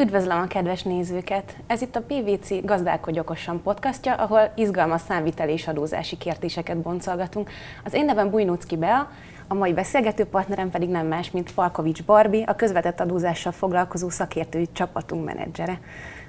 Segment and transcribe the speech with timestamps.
[0.00, 1.56] Üdvözlöm a kedves nézőket!
[1.66, 7.50] Ez itt a PVC Gazdálkodj okosan podcastja, ahol izgalmas számviteli és adózási kérdéseket boncolgatunk.
[7.84, 9.10] Az én nevem Bujnócki Bea,
[9.48, 14.68] a mai beszélgető partnerem pedig nem más, mint Palkovics Barbi, a közvetett adózással foglalkozó szakértői
[14.72, 15.80] csapatunk menedzsere.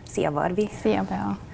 [0.03, 0.69] Szia Barbi!
[0.81, 1.48] Szia Bea!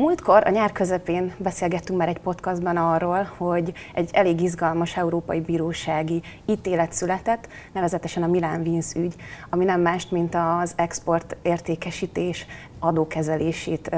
[0.00, 6.22] Múltkor a nyár közepén beszélgettünk már egy podcastban arról, hogy egy elég izgalmas európai bírósági
[6.46, 9.14] ítélet született, nevezetesen a Milán Vince ügy,
[9.50, 12.46] ami nem más, mint az export értékesítés
[12.78, 13.88] adókezelését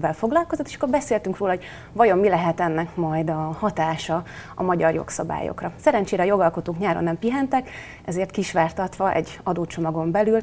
[0.00, 4.22] vel foglalkozott, és akkor beszéltünk róla, hogy vajon mi lehet ennek majd a hatása
[4.54, 5.72] a magyar jogszabályokra.
[5.76, 7.70] Szerencsére a jogalkotók nyáron nem pihentek,
[8.04, 10.40] ezért kisvártatva egy adócsomagon belül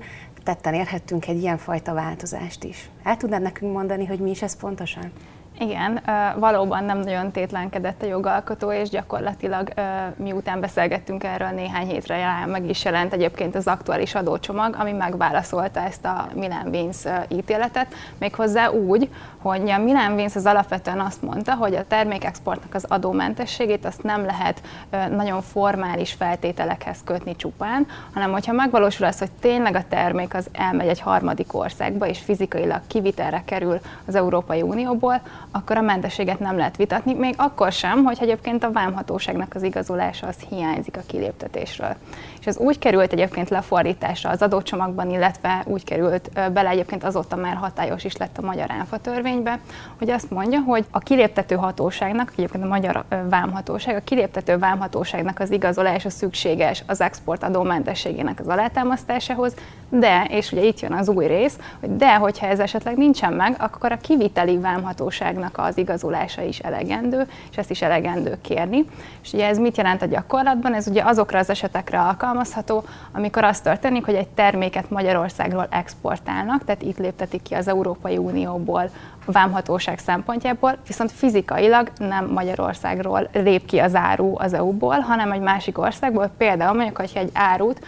[0.48, 2.90] tetten érhettünk egy ilyen fajta változást is.
[3.04, 5.12] El tudnád nekünk mondani, hogy mi is ez pontosan?
[5.60, 6.02] Igen,
[6.36, 9.70] valóban nem nagyon tétlenkedett a jogalkotó, és gyakorlatilag
[10.16, 16.06] miután beszélgettünk erről néhány hétre meg is jelent egyébként az aktuális adócsomag, ami megválaszolta ezt
[16.06, 19.10] a Milan Vince ítéletet, méghozzá úgy,
[19.42, 24.26] hogy a Milan Vince az alapvetően azt mondta, hogy a termékexportnak az adómentességét azt nem
[24.26, 24.62] lehet
[25.10, 30.88] nagyon formális feltételekhez kötni csupán, hanem hogyha megvalósul az, hogy tényleg a termék az elmegy
[30.88, 35.22] egy harmadik országba, és fizikailag kivitelre kerül az Európai Unióból,
[35.58, 40.28] akkor a mentességet nem lehet vitatni, még akkor sem, hogy egyébként a vámhatóságnak az igazolása
[40.28, 41.96] az hiányzik a kiléptetésről.
[42.40, 47.56] És ez úgy került egyébként lefordításra az adócsomagban, illetve úgy került bele egyébként azóta már
[47.56, 49.60] hatályos is lett a magyar áfa törvénybe,
[49.98, 55.52] hogy azt mondja, hogy a kiléptető hatóságnak, egyébként a magyar vámhatóság, a kiléptető vámhatóságnak az
[55.52, 59.54] igazolása szükséges az export adómentességének az alátámasztásához,
[59.90, 63.56] de, és ugye itt jön az új rész, hogy de, hogyha ez esetleg nincsen meg,
[63.60, 68.86] akkor a kiviteli vámhatóságnak az igazolása is elegendő, és ezt is elegendő kérni.
[69.24, 70.74] És ugye ez mit jelent a gyakorlatban?
[70.74, 76.82] Ez ugye azokra az esetekre alkalmazható, amikor az történik, hogy egy terméket Magyarországról exportálnak, tehát
[76.82, 78.90] itt léptetik ki az Európai Unióból
[79.32, 85.78] vámhatóság szempontjából, viszont fizikailag nem Magyarországról lép ki az áru az EU-ból, hanem egy másik
[85.78, 87.80] országból, például mondjuk, hogyha egy árut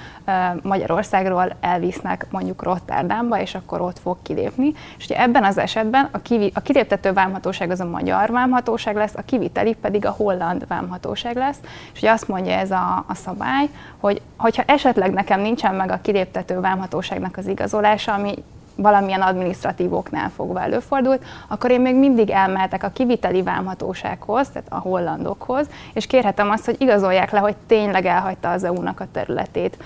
[0.62, 1.56] Magyarországról
[1.90, 6.52] elvisznek mondjuk Rotterdamba, és akkor ott fog kilépni, és ugye ebben az esetben a, kivi,
[6.56, 11.60] a kiléptető vámhatóság az a magyar vámhatóság lesz, a kiviteli pedig a holland vámhatóság lesz,
[11.94, 16.00] és ugye azt mondja ez a, a szabály, hogy hogyha esetleg nekem nincsen meg a
[16.02, 18.34] kiléptető vámhatóságnak az igazolása, ami
[18.82, 24.80] valamilyen adminisztratív oknál fogva előfordult, akkor én még mindig elmehetek a kiviteli vámhatósághoz, tehát a
[24.80, 29.78] hollandokhoz, és kérhetem azt, hogy igazolják le, hogy tényleg elhagyta az EU-nak a területét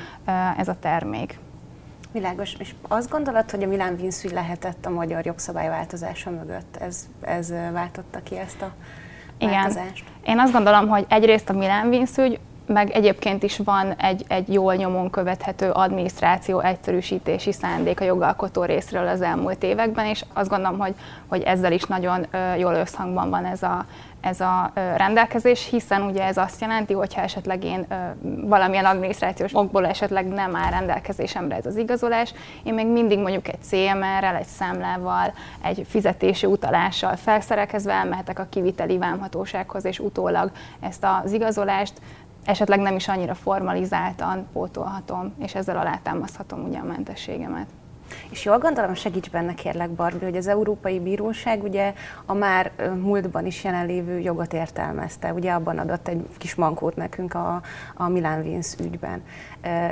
[0.58, 1.40] ez a termék.
[2.14, 2.56] Világos.
[2.60, 6.76] És azt gondolod, hogy a Milán Vinszügy lehetett a magyar jogszabályváltozása mögött?
[6.76, 8.74] Ez, ez váltotta ki ezt a
[9.38, 9.54] Igen.
[9.54, 10.04] változást?
[10.26, 14.76] Én azt gondolom, hogy egyrészt a Milán Vinszügy meg egyébként is van egy, egy jól
[14.76, 20.94] nyomon követhető adminisztráció egyszerűsítési szándék a jogalkotó részről az elmúlt években, és azt gondolom, hogy,
[21.28, 22.26] hogy ezzel is nagyon
[22.58, 23.86] jól összhangban van ez a,
[24.22, 27.86] ez a rendelkezés, hiszen ugye ez azt jelenti, hogyha esetleg én
[28.22, 33.62] valamilyen adminisztrációs okból esetleg nem áll rendelkezésemre ez az igazolás, én még mindig mondjuk egy
[33.62, 41.32] CMR-rel, egy számlával, egy fizetési utalással felszerelkezve elmehetek a kiviteli vámhatósághoz, és utólag ezt az
[41.32, 41.94] igazolást
[42.46, 47.68] esetleg nem is annyira formalizáltan pótolhatom, és ezzel alátámaszthatom ugye a mentességemet.
[48.30, 51.94] És jól gondolom, segíts benne kérlek, Barbie, hogy az Európai Bíróság ugye
[52.26, 57.62] a már múltban is jelenlévő jogot értelmezte, ugye abban adott egy kis mankót nekünk a,
[57.96, 59.24] a Milán Vince ügyben.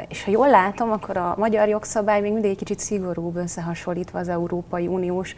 [0.08, 4.30] És ha jól látom, akkor a magyar jogszabály még mindig egy kicsit szigorúbb összehasonlítva az
[4.30, 5.36] Európai Uniós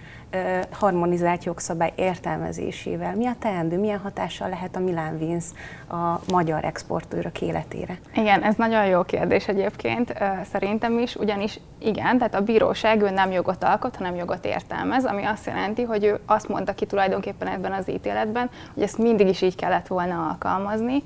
[0.72, 3.16] harmonizált jogszabály értelmezésével.
[3.16, 5.54] Mi a teendő, milyen hatással lehet a Milán Vince
[5.90, 7.98] a magyar exportőrök életére?
[8.16, 10.14] Igen, ez nagyon jó kérdés egyébként,
[10.52, 12.42] szerintem is, ugyanis igen, tehát a
[12.74, 16.74] bíróság ő nem jogot alkot, hanem jogot értelmez, ami azt jelenti, hogy ő azt mondta
[16.74, 21.04] ki tulajdonképpen ebben az ítéletben, hogy ezt mindig is így kellett volna alkalmazni,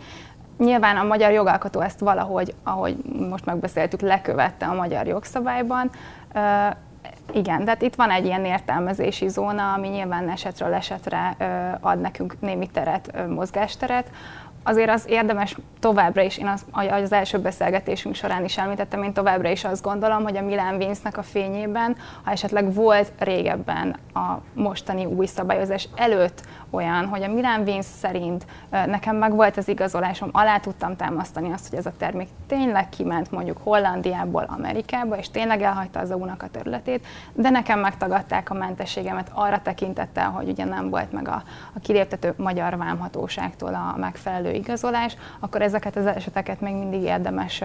[0.58, 2.96] Nyilván a magyar jogalkotó ezt valahogy, ahogy
[3.30, 5.90] most megbeszéltük, lekövette a magyar jogszabályban.
[7.34, 11.36] Igen, tehát itt van egy ilyen értelmezési zóna, ami nyilván esetről esetre
[11.80, 14.12] ad nekünk némi teret, mozgásteret.
[14.68, 19.50] Azért az érdemes továbbra is, én az, az első beszélgetésünk során is említettem, én továbbra
[19.50, 25.06] is azt gondolom, hogy a Milán Vince-nek a fényében, ha esetleg volt régebben a mostani
[25.06, 30.58] új szabályozás előtt olyan, hogy a Milán Vince szerint nekem meg volt az igazolásom, alá
[30.58, 36.00] tudtam támasztani azt, hogy ez a termék tényleg kiment mondjuk Hollandiából Amerikába, és tényleg elhagyta
[36.00, 41.12] az EU-nak a területét, de nekem megtagadták a mentességemet arra tekintettel, hogy ugye nem volt
[41.12, 41.44] meg a,
[41.74, 47.64] a kiléptető magyar vámhatóságtól a megfelelő igazolás, akkor ezeket az eseteket még mindig érdemes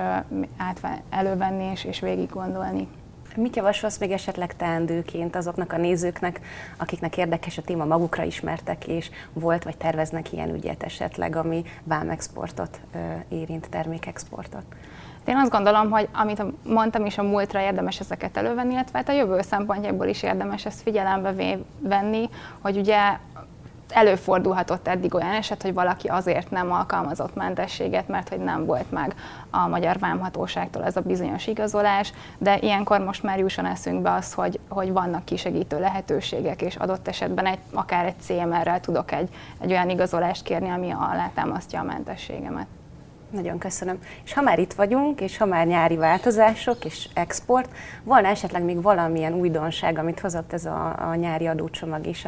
[0.57, 2.89] átve, elővenni és, és végig gondolni.
[3.37, 6.41] Mit javasolsz még esetleg teendőként azoknak a nézőknek,
[6.77, 12.81] akiknek érdekes a téma, magukra ismertek, és volt vagy terveznek ilyen ügyet esetleg, ami vámexportot
[13.29, 14.65] érint, termékexportot?
[15.25, 19.13] Én azt gondolom, hogy amit mondtam is, a múltra érdemes ezeket elővenni, illetve hát a
[19.13, 22.29] jövő szempontjából is érdemes ezt figyelembe venni,
[22.61, 22.99] hogy ugye
[23.93, 29.15] előfordulhatott eddig olyan eset, hogy valaki azért nem alkalmazott mentességet, mert hogy nem volt meg
[29.51, 34.61] a magyar vámhatóságtól ez a bizonyos igazolás, de ilyenkor most már jusson eszünkbe az, hogy,
[34.69, 39.29] hogy vannak kisegítő lehetőségek, és adott esetben egy, akár egy CMR-rel tudok egy,
[39.61, 42.67] egy olyan igazolást kérni, ami alátámasztja a mentességemet.
[43.33, 43.99] Nagyon köszönöm.
[44.25, 47.69] És ha már itt vagyunk, és ha már nyári változások és export,
[48.03, 52.25] volna esetleg még valamilyen újdonság, amit hozott ez a, a nyári adócsomag és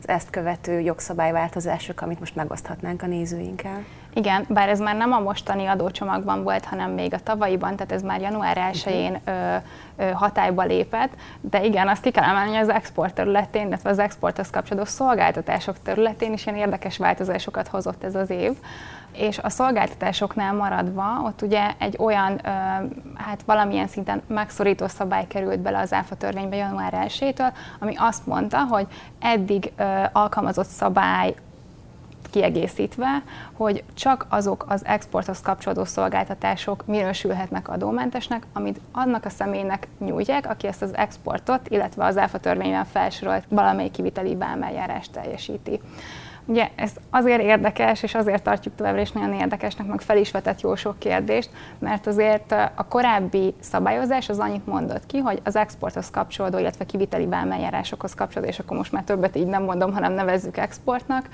[0.00, 3.84] az ezt követő jogszabályváltozások, amit most megoszthatnánk a nézőinkkel?
[4.14, 8.02] Igen, bár ez már nem a mostani adócsomagban volt, hanem még a tavalyiban, tehát ez
[8.02, 10.12] már január 1-én uh-huh.
[10.12, 14.50] hatályba lépett, de igen, azt ki kell emelni, hogy az export területén, illetve az exporthoz
[14.50, 18.52] kapcsolódó szolgáltatások területén is ilyen érdekes változásokat hozott ez az év
[19.12, 22.40] és a szolgáltatásoknál maradva, ott ugye egy olyan,
[23.14, 27.34] hát valamilyen szinten megszorító szabály került bele az ÁFA törvénybe január 1
[27.78, 28.86] ami azt mondta, hogy
[29.18, 29.72] eddig
[30.12, 31.34] alkalmazott szabály
[32.30, 33.22] kiegészítve,
[33.52, 40.66] hogy csak azok az exporthoz kapcsolódó szolgáltatások minősülhetnek adómentesnek, amit annak a személynek nyújtják, aki
[40.66, 45.80] ezt az exportot, illetve az ÁFA törvényben felsorolt valamelyik kiviteli bámeljárást teljesíti.
[46.48, 50.60] Ugye ez azért érdekes, és azért tartjuk továbbra is nagyon érdekesnek, meg fel is vetett
[50.60, 56.10] jó sok kérdést, mert azért a korábbi szabályozás az annyit mondott ki, hogy az exporthoz
[56.10, 60.56] kapcsolódó, illetve kiviteli vámeljárásokhoz kapcsolódó, és akkor most már többet így nem mondom, hanem nevezzük
[60.56, 61.28] exportnak.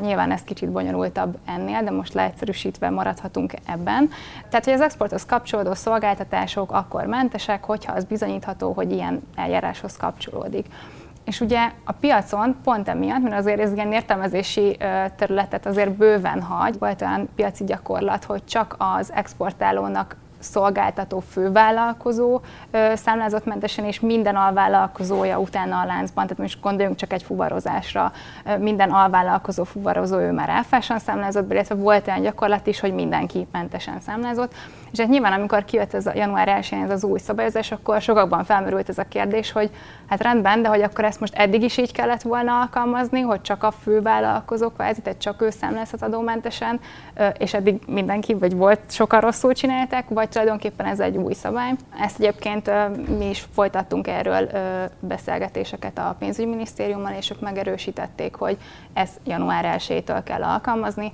[0.00, 4.10] Nyilván ez kicsit bonyolultabb ennél, de most leegyszerűsítve maradhatunk ebben.
[4.48, 10.66] Tehát, hogy az exporthoz kapcsolódó szolgáltatások akkor mentesek, hogyha az bizonyítható, hogy ilyen eljáráshoz kapcsolódik.
[11.24, 14.76] És ugye a piacon pont emiatt, mert azért ez ilyen értelmezési
[15.16, 22.40] területet azért bőven hagy, volt olyan piaci gyakorlat, hogy csak az exportálónak szolgáltató fővállalkozó
[22.94, 28.12] számlázatmentesen, és minden alvállalkozója utána a láncban, tehát most gondoljunk csak egy fuvarozásra,
[28.58, 34.00] minden alvállalkozó fuvarozó ő már áfásan számlázott, illetve volt olyan gyakorlat is, hogy mindenki mentesen
[34.00, 34.54] számlázott.
[34.92, 38.44] És hát nyilván, amikor kijött ez a január 1 ez az új szabályozás, akkor sokakban
[38.44, 39.70] felmerült ez a kérdés, hogy
[40.08, 43.62] hát rendben, de hogy akkor ezt most eddig is így kellett volna alkalmazni, hogy csak
[43.62, 46.80] a fővállalkozók kvázi, tehát csak ő számlázhat adómentesen,
[47.38, 51.72] és eddig mindenki, vagy volt sokan rosszul csinálták, vagy tulajdonképpen ez egy új szabály.
[52.00, 52.70] Ezt egyébként
[53.18, 54.48] mi is folytattunk erről
[55.00, 58.58] beszélgetéseket a pénzügyminisztériummal, és ők megerősítették, hogy
[58.92, 61.12] ez január 1-től kell alkalmazni,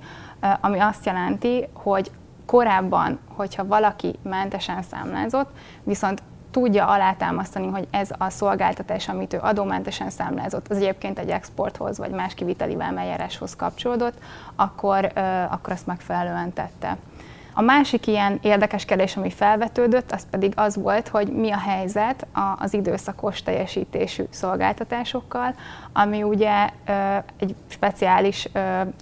[0.61, 2.11] ami azt jelenti, hogy
[2.47, 5.51] korábban, hogyha valaki mentesen számlázott,
[5.83, 11.99] viszont tudja alátámasztani, hogy ez a szolgáltatás, amit ő adómentesen számlázott, az egyébként egy exporthoz
[11.99, 14.19] vagy más kiviteli vámeljáráshoz kapcsolódott,
[14.57, 15.13] akkor,
[15.51, 16.97] akkor azt megfelelően tette.
[17.61, 22.27] A másik ilyen érdekes kérdés, ami felvetődött, az pedig az volt, hogy mi a helyzet
[22.59, 25.55] az időszakos teljesítésű szolgáltatásokkal,
[25.93, 26.69] ami ugye
[27.39, 28.49] egy speciális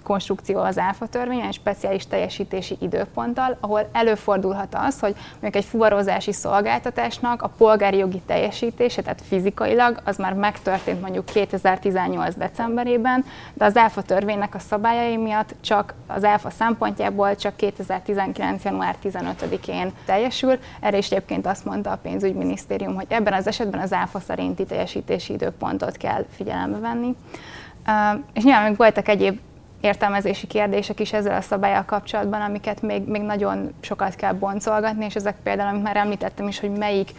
[0.02, 6.32] konstrukció az áfa törvény, egy speciális teljesítési időponttal, ahol előfordulhat az, hogy mondjuk egy fuvarozási
[6.32, 12.34] szolgáltatásnak a polgári jogi teljesítése, tehát fizikailag, az már megtörtént mondjuk 2018.
[12.34, 18.46] decemberében, de az áfa törvénynek a szabályai miatt csak az áfa szempontjából csak 2019.
[18.62, 20.58] január 15-én teljesül.
[20.80, 25.32] Erre is egyébként azt mondta a pénzügyminisztérium, hogy ebben az esetben az áfa szerinti teljesítési
[25.32, 27.16] időpontot kell figyelembe venni.
[28.32, 29.38] És nyilván még voltak egyéb
[29.80, 35.14] értelmezési kérdések is ezzel a szabályal kapcsolatban, amiket még, még nagyon sokat kell boncolgatni, és
[35.14, 37.10] ezek például, amit már említettem is, hogy melyik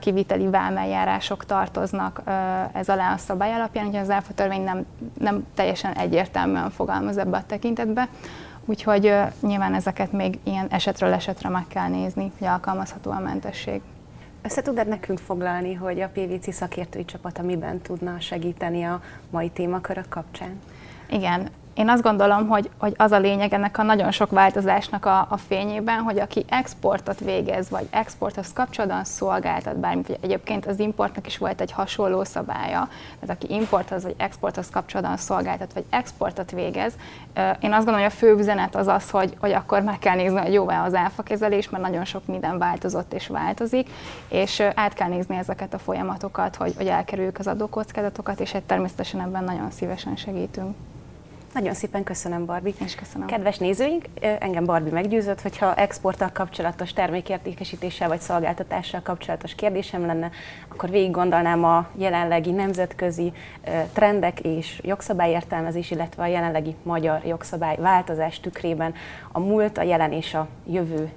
[0.00, 2.22] kiviteli vámeljárások tartoznak
[2.72, 4.86] ez alá a szabály alapján, hogy az áfa törvény nem,
[5.18, 8.08] nem teljesen egyértelműen fogalmaz ebbe a tekintetbe.
[8.68, 13.80] Úgyhogy nyilván ezeket még ilyen esetről esetre meg kell nézni, hogy alkalmazható a mentesség.
[14.42, 20.08] Össze tudod nekünk foglalni, hogy a PVC szakértői csapata miben tudna segíteni a mai témakörök
[20.08, 20.60] kapcsán?
[21.10, 25.26] Igen, én azt gondolom, hogy, hogy az a lényeg ennek a nagyon sok változásnak a,
[25.30, 31.26] a fényében, hogy aki exportot végez, vagy exporthoz kapcsolatban szolgáltat bármit, vagy egyébként az importnak
[31.26, 32.88] is volt egy hasonló szabálya,
[33.20, 36.92] tehát aki importhoz vagy exporthoz kapcsolatban szolgáltat, vagy exportot végez,
[37.60, 40.40] én azt gondolom, hogy a fő üzenet az az, hogy, hogy akkor meg kell nézni,
[40.40, 43.88] hogy jó-e az áfakezelés, mert nagyon sok minden változott és változik,
[44.28, 49.20] és át kell nézni ezeket a folyamatokat, hogy, hogy elkerüljük az adókockázatokat, és egy természetesen
[49.20, 50.76] ebben nagyon szívesen segítünk.
[51.54, 52.74] Nagyon szépen köszönöm, Barbi.
[52.84, 53.26] És köszönöm.
[53.26, 60.30] Kedves nézőink, engem Barbi meggyőzött, hogyha exporttal kapcsolatos termékértékesítéssel vagy szolgáltatással kapcsolatos kérdésem lenne,
[60.68, 63.32] akkor végig gondolnám a jelenlegi nemzetközi
[63.92, 68.94] trendek és jogszabályértelmezés, illetve a jelenlegi magyar jogszabály változás tükrében
[69.32, 71.12] a múlt, a jelen és a jövő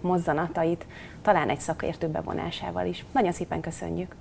[0.00, 0.86] mozzanatait,
[1.22, 3.04] talán egy szakértő bevonásával is.
[3.12, 4.14] Nagyon szépen köszönjük!